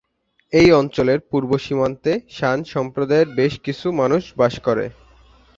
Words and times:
এই 0.53 0.69
অঞ্চলের 0.71 1.19
পূর্ব 1.29 1.51
সীমান্তে 1.65 2.11
শান 2.29 2.59
সম্প্রদায়ের 2.73 3.29
বেশ 3.35 3.53
কিছু 3.65 3.87
মানুষ 4.01 4.23
বাস 4.37 4.53
করে। 4.59 4.85